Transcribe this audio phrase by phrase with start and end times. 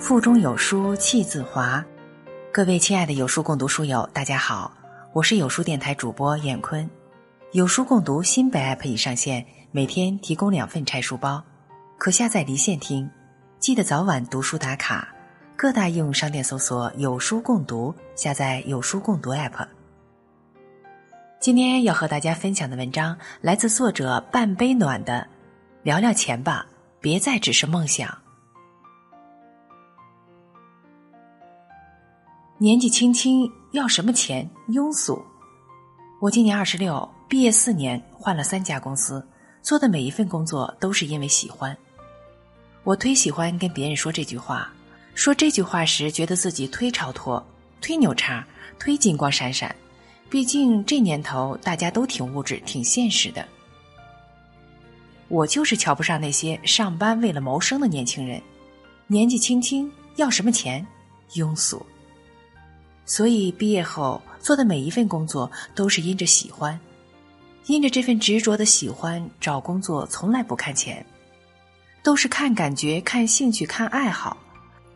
[0.00, 1.84] 腹中有书气自华，
[2.50, 4.72] 各位亲爱的有书共读书友，大家好，
[5.12, 6.88] 我是有书电台主播燕坤。
[7.52, 11.44] 有书共读新北 App 已上线，每天提供两份拆书包，
[11.98, 13.08] 可下载离线听，
[13.58, 15.06] 记得早晚读书打卡。
[15.54, 19.68] 各大应用商店搜索“有书共读”，下载有书共读 App。
[21.38, 25.28] 今天要和大家分享的文章来自作者半杯暖的，
[25.82, 26.66] 聊聊钱吧，
[27.00, 28.16] 别再只是梦想。
[32.62, 34.46] 年纪轻轻要什么钱？
[34.68, 35.18] 庸俗。
[36.20, 39.26] 我今年二十六，毕业四年，换了三家公司，
[39.62, 41.74] 做的每一份工作都是因为喜欢。
[42.84, 44.70] 我忒喜欢跟别人说这句话，
[45.14, 47.42] 说这句话时觉得自己忒超脱、
[47.80, 48.46] 忒牛叉、
[48.78, 49.74] 忒金光闪闪。
[50.28, 53.42] 毕竟这年头大家都挺物质、挺现实的。
[55.28, 58.38] 我就是瞧不上那些上班为了谋生的年轻人，
[59.06, 60.86] 年纪轻轻要什么钱？
[61.32, 61.86] 庸俗。
[63.10, 66.78] 所以毕业后做的每一份工作都是因着喜欢，
[67.66, 71.04] 因着这份执着的喜欢找工作从来不看钱，
[72.04, 74.36] 都是看感觉、看兴趣、看爱好。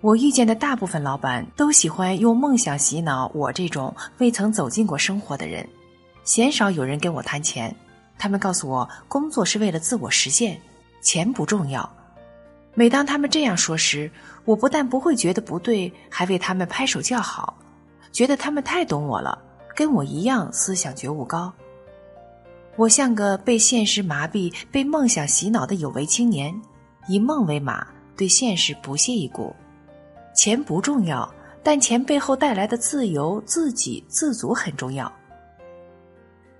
[0.00, 5.68] 我遇见的大部分老板都喜欢用梦想洗脑我这种未曾走进过生活的人，
[6.22, 7.74] 鲜少有人跟我谈钱。
[8.16, 10.56] 他们告诉我，工作是为了自我实现，
[11.02, 11.92] 钱不重要。
[12.74, 14.08] 每当他们这样说时，
[14.44, 17.56] 我不但不会觉得不对，还为他们拍手叫好。
[18.14, 19.36] 觉得他们太懂我了，
[19.74, 21.52] 跟我一样思想觉悟高。
[22.76, 26.54] 我像个被现实麻痹、被梦想洗脑的有为青年，
[27.08, 27.84] 以梦为马，
[28.16, 29.52] 对现实不屑一顾。
[30.32, 31.28] 钱不重要，
[31.62, 35.12] 但钱背后带来的自由、自给自足很重要。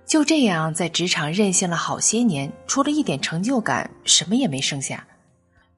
[0.05, 5.07] 就这样，在职场任性了好些年，除了一点成就感，什么也没剩下。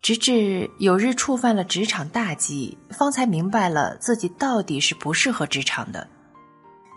[0.02, 6.08] 直至有日触犯了职场大忌，方才明白了自己到底是不适合职场的。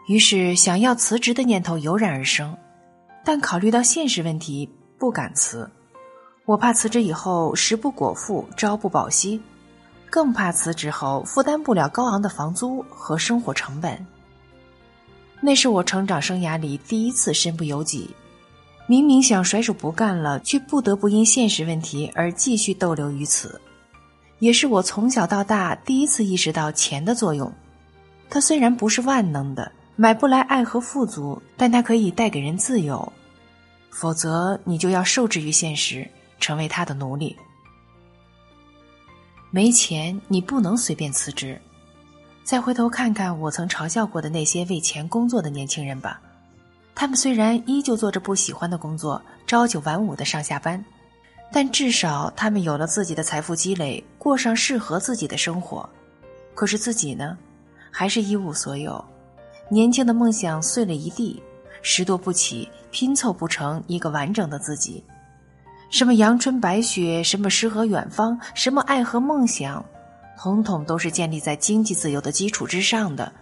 [0.07, 2.57] 于是想要辞职的念头油然而生，
[3.25, 4.69] 但考虑到现实问题，
[4.99, 5.69] 不敢辞。
[6.47, 9.41] 我怕辞职以后食不果腹、朝不保夕，
[10.09, 14.05] 更怕辞职后负担不了高昂的房租和生活成本。
[15.41, 18.11] 那是我成长生涯里第一次身不由己。
[18.91, 23.61] 明明想甩手不干了，却不得不因现实问题而继续逗留于此，
[24.41, 27.53] 也是我从小到大第一次意识到钱的作用。
[28.29, 33.13] 它虽然不是万能的，买不来爱和富足，但它可以带给人自由。
[33.93, 36.05] 否则，你就要受制于现实，
[36.41, 37.37] 成为他的奴隶。
[39.53, 41.57] 没钱，你不能随便辞职。
[42.43, 46.21] 再回头看看我曾嘲笑过的那些为钱工作的年轻人吧。
[46.95, 50.85] 他们虽然依旧做着不喜欢的工作，朝九晚五的上下班，
[51.51, 55.89] 但至少他们有了自己的财富积累，过上适合自己的生活。
[56.55, 57.39] 可是自己呢，
[57.91, 59.03] 还是一无所有，
[59.71, 61.43] 年轻的梦想碎了一地，
[61.81, 65.03] 拾掇不起，拼凑不成一个完整的自己。
[65.89, 69.83] 什么阳春白雪，什么诗和远方，什么爱和梦想，
[70.39, 73.33] 统统都是建立在经济自由的基础之上的。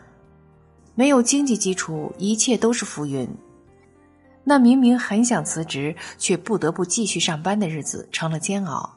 [0.99, 3.25] 没有经济基础，一切都是浮云。
[4.43, 8.97] 那明明很想辞职，却不得不继续上班的日子，成了煎熬。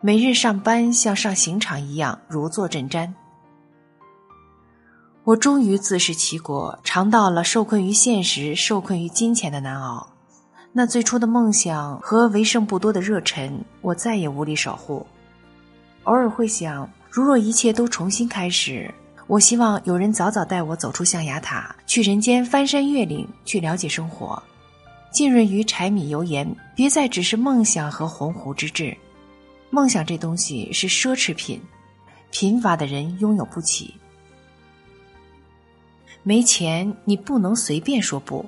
[0.00, 3.12] 每日上班像上刑场一样，如坐针毡。
[5.24, 10.06] 我终于自食其果，尝到了受困于现实、受困于金钱的难熬。
[10.72, 15.04] 那最初的梦想和为剩不多的热忱，我再也无力守护。
[16.04, 18.94] 偶尔会想，如若一切都重新开始。
[19.26, 24.42] 我希望有人早早带我走出象牙塔，去人间翻山越岭，去了解生活，
[25.10, 28.94] 浸润于柴米油盐，别再只是梦想和鸿鹄之志。
[29.70, 31.60] 梦想这东西是奢侈品，
[32.30, 33.94] 贫乏的人拥有不起。
[36.22, 38.44] 没钱，你不能随便说不。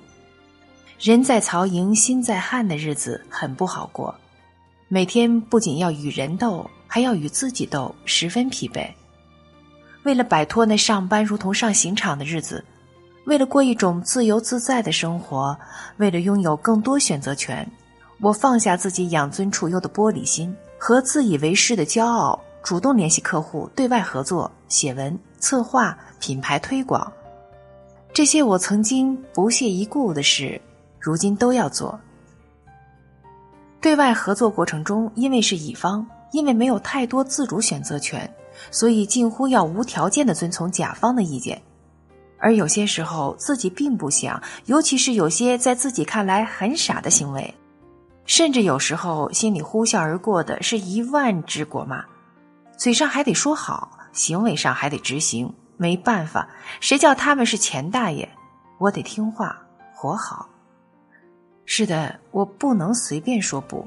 [1.01, 4.15] 人在曹营心在汉的日子很不好过，
[4.89, 8.89] 每天不仅要与人斗，还要与自己斗，十分疲惫。
[10.07, 12.65] 为了摆脱那上班如同上刑场的日子，
[13.25, 15.59] 为了过一种自由自在的生活，
[15.97, 17.69] 为了拥有更多选择权，
[18.21, 27.13] 我放下自己养尊处优的玻璃心和自以为是的骄傲，主动联系客户，对外合作、写文、策划、品牌推广，
[28.13, 30.61] 这些我曾经不屑一顾的事，
[31.01, 31.99] 如今都要做。
[33.81, 38.33] 对外合作过程中，因为是乙方，因为没有太多自主选择权。
[38.71, 41.61] 所以近乎要无条件的遵从甲方的意见，
[42.39, 47.55] 而有些时候自己并不想，尤其是有些在自己看来很傻的行为，
[48.25, 52.05] 甚至有时候心里呼啸而过的是一万只国骂，
[52.77, 55.53] 嘴上还得说好，行为上还得执行。
[55.79, 56.49] 没办法，
[56.81, 58.27] 谁叫他们是钱大爷，
[58.79, 59.61] 我得听话，
[59.95, 60.49] 活好。
[61.67, 63.87] 是的，我不能随便说不。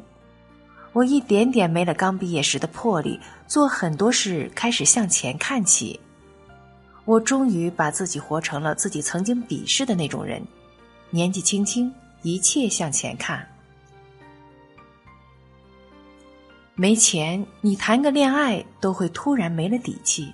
[1.00, 3.18] 我一点点没了刚毕业时的魄力，
[3.48, 5.98] 做很多事开始向前看起。
[7.06, 10.46] 我终于把自己活成了自己曾经鄙视的那种人。
[11.10, 11.90] 年纪轻轻，
[12.22, 13.48] 一切向前看。
[16.76, 20.34] 没钱，你谈个恋爱都会突然没了底气。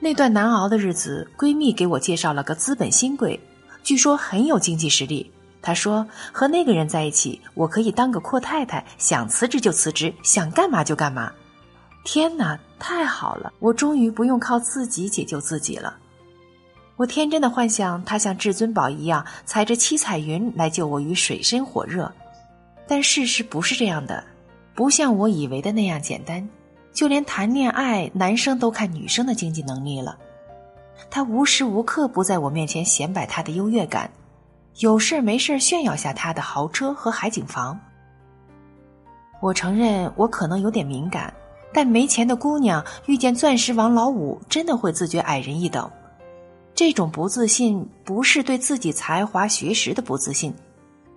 [0.00, 3.38] 那段难熬的日子，闺蜜给我介绍了个资本新贵，
[3.84, 5.30] 据说很有经济实力。
[5.60, 11.32] 他说和那个人在一起，我可以当个阔太太，想辞职就辞职，想干嘛就干嘛。
[12.04, 13.52] 天哪，太好了！
[13.58, 15.96] 我终于不用靠自己解救自己了。
[16.96, 22.10] 我天真的幻想他像至尊宝一样踩着七彩云来救我于水深火热，
[22.86, 24.24] 但事实不是这样的，
[24.74, 26.48] 不像我以为的那样简单。
[26.92, 30.18] 就连谈恋爱，男生都看女生的经济能力了。
[31.10, 34.10] 他无时无刻不在我面前显摆他的优越感，
[34.78, 37.78] 有事没事炫耀下他的豪车和海景房。
[39.40, 41.32] 我承认我可能有点敏感。
[41.70, 45.88] 但没钱的姑娘遇见钻石王老五，真的会自觉矮人一等。
[46.74, 50.54] 这种不自信，不是对自己才华学识的不自信，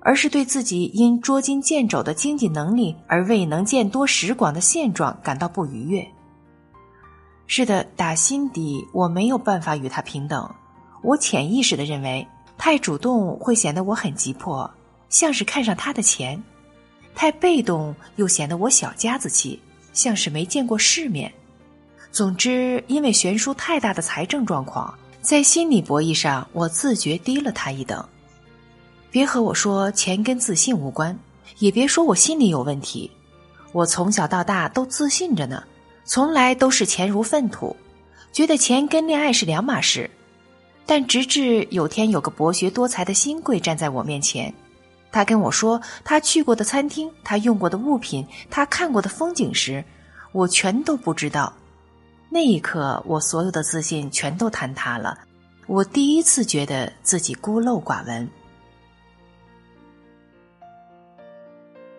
[0.01, 6.05] 而是对自己因捉襟见肘的经济能力而未能见多识广的现状感到不愉悦。
[7.47, 10.53] 是的，打心底我没有办法与他平等。
[11.01, 12.27] 我潜意识的认为，
[12.63, 14.69] 太主动会显得我很急迫，
[15.09, 16.39] 像是看上他的钱；
[17.15, 19.59] 太被动又显得我小家子气。
[19.93, 21.33] 像是没见过世面。
[22.11, 28.07] 总之，因为悬殊太大的财政状况，在心理博弈上，我自觉低了他一等。
[29.09, 31.17] 别和我说钱跟自信无关，
[31.57, 33.09] 也别说我心里有问题。
[33.71, 35.63] 我从小到大都自信着呢，
[36.05, 37.75] 从来都是钱如粪土，
[38.31, 40.07] 觉得钱跟恋爱是两码事。
[40.85, 44.53] 但直至有天有个博学多才的新贵站在我面前。
[45.11, 49.83] 他跟我说他去过的餐厅，他用过的物品，他看过的风景时，
[50.31, 51.51] 我全都不知道。
[52.29, 55.17] 那一刻，我所有的自信全都坍塌了。
[55.67, 58.29] 我第一次觉得自己孤陋寡闻。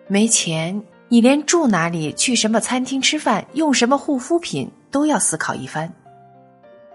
[0.07, 5.91] 没钱，你连住哪里、去什么餐厅吃饭、用什么护肤品都要思考一番。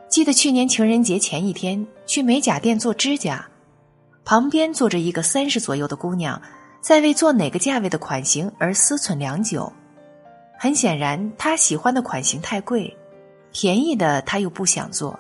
[0.09, 3.47] 记得去年情人节前一天去美甲店做指甲。
[4.25, 6.41] 旁边坐着一个三十左右的姑娘，
[6.81, 9.71] 在为做哪个价位的款型而思忖良久。
[10.59, 12.95] 很显然，她喜欢的款型太贵，
[13.53, 15.19] 便宜的她又不想做，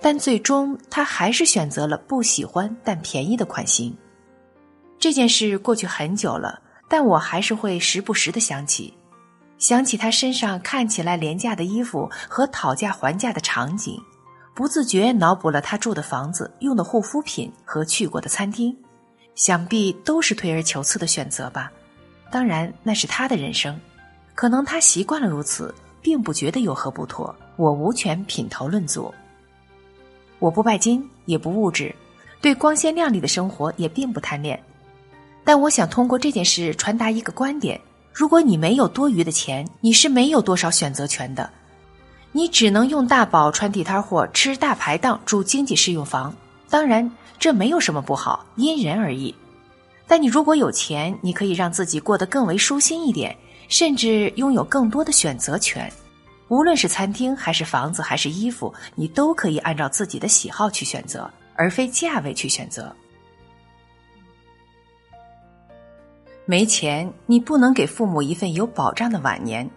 [0.00, 3.96] 但最终她还是选择了不喜欢但便宜的款型。
[4.98, 8.92] 这件事过去很久了，但我还是会时不时的想起，
[9.58, 14.00] 想起她身上看起来廉价的衣服和讨价还价的场景。
[14.58, 18.76] 不自觉脑补了他住的房子、用的护肤品和去过的餐厅，
[19.36, 21.70] 想必都是退而求次的选择吧。
[22.28, 23.80] 当然，那是他的人生，
[24.34, 25.72] 可能他习惯了如此，
[26.02, 27.32] 并不觉得有何不妥。
[27.54, 29.14] 我无权品头论足。
[30.40, 31.94] 我不拜金，也不物质，
[32.40, 34.60] 对光鲜亮丽的生活也并不贪恋。
[35.44, 37.80] 但我想通过这件事传达一个观点：
[38.12, 41.48] 如果你没有多余的钱，你是没有多少选择权的。
[42.38, 46.32] 你只能用大宝穿地摊货，吃大排档，住经济适用房。
[46.70, 49.34] 当然，这没有什么不好，因人而异。
[50.06, 55.92] 但你如果有钱，你可以让自己过得更为舒心一点，甚至拥有更多的选择权。
[56.46, 62.94] 无论是餐厅，还是房子，还是衣服，你都可以按照自己的喜好去选择，而非价位去选择。
[66.44, 69.68] 没钱，你不能给父母一份有保障的晚年。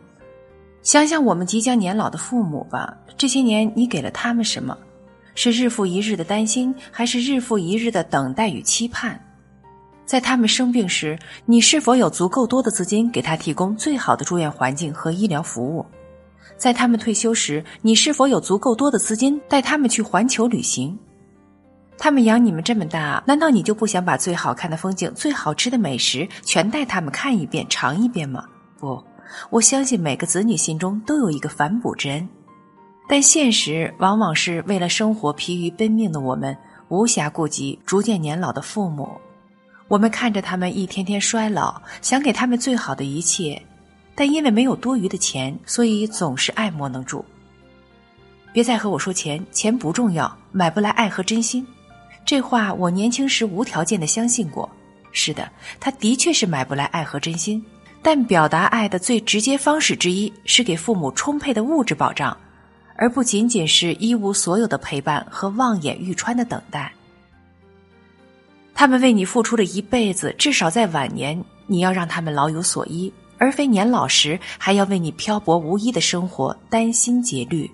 [0.84, 4.78] 想想我们即将年老的父母吧，这些年你给了他们什么？
[5.36, 9.18] 是日复一日的担心，还是日复一日的等待与期盼？
[10.06, 15.86] 在他们生病时，你是否有足够多的资金给他提供最好的住院环境和医疗服务？
[16.58, 20.98] 在他们退休时，你是否有足够多的资金带他们去环球旅行？
[21.98, 28.44] 他们养你们这么大，难道你就不想把最好看的风景、最好吃的美食全带他们看一遍、尝一遍吗？
[28.80, 29.02] 不。
[29.50, 32.28] 我相信每个子女心中都有一个反哺之恩，
[33.08, 36.58] 但现实往往是为了生活疲于奔命的我们，
[36.90, 39.10] 无暇顾及逐渐年老的父母。
[39.88, 43.62] 我们看着他们一天天衰老，想给他们最好的一切，
[44.16, 47.26] 但因为没有多余的钱，所以总是爱莫能助。
[48.54, 51.66] 别再和我说钱，钱不重要，买不来爱和真心。
[52.26, 54.70] 这话我年轻时无条件的相信过。
[55.12, 57.62] 是的，他的确是买不来爱和真心。
[58.02, 62.36] 但表达爱的最直接方式之一是给父母充沛的物质保障，
[62.96, 66.92] 而不仅仅是一无所有的陪伴和望眼欲穿的等待。
[68.74, 77.70] 他们为你付出了一辈子，至少在晚年，你要让他们老有所依，而非年老时还要为你漂泊无依的生活担心竭虑。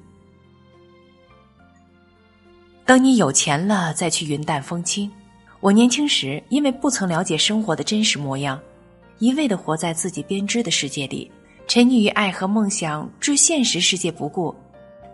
[2.85, 5.09] 等你有钱了再去云淡风轻。
[5.59, 8.59] 我年轻时因为不曾了解生活的真实模样，
[9.19, 11.31] 一味的活在自己编织的世界里，
[11.67, 14.55] 沉溺于爱和梦想，置现实世界不顾。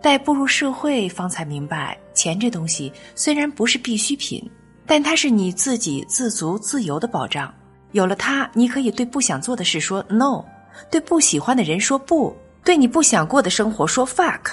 [0.02, 4.42] 待步入社会，方才明白，钱这东西虽然不是必需品，
[4.86, 7.52] 但它是你自己自足自由的保障。
[7.92, 10.44] 有了它，你可以对不想做的事说 no，
[10.90, 14.52] 对不喜欢的人说不，对你不想过的生活说 fuck。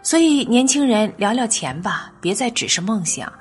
[0.00, 3.32] 所以，年轻人聊聊钱吧，别再只是梦想。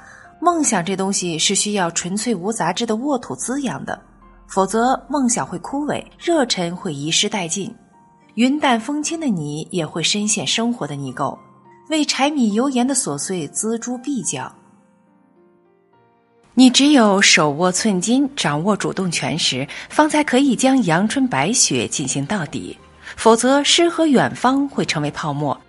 [0.42, 4.02] 梦想这东西是需要纯粹无杂质的沃土滋养的，
[4.54, 7.74] 否则梦想会枯萎，热忱会遗失殆尽，
[8.36, 11.36] 云淡风轻的你也会深陷生活的泥垢，
[11.90, 14.54] 为柴米油盐的琐碎锱铢必较。
[16.54, 22.78] 你只有手握寸金，掌握主动权时，方才可以将阳春白雪进行到底，
[23.18, 25.60] 否则诗和远方会成为泡沫。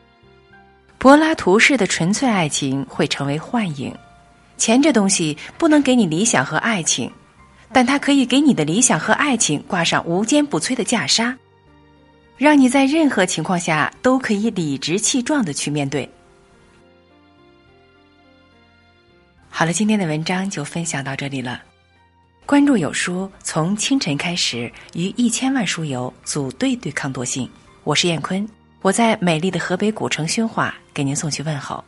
[0.99, 3.97] 柏拉图式的纯粹爱情会成为幻影，
[4.59, 7.11] 钱这东西不能给你理想和爱情，
[7.75, 11.35] 但它可以给你的理想和爱情挂上无坚不摧的袈裟，
[12.39, 16.09] 让你在任何情况下都可以理直气壮的去面对。
[19.51, 21.61] 好了，今天的文章就分享到这里了。
[22.47, 27.51] 关注有书，从清晨开始，与一千万书友组队对抗惰性。
[27.83, 28.49] 我是燕坤。
[28.83, 31.83] 我在美丽的河北古城宣化给您送去问候。